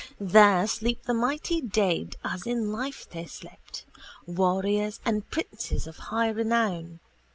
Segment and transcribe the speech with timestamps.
[0.19, 3.85] There sleep the mighty dead as in life they slept,
[4.25, 6.99] warriors and princes of high renown.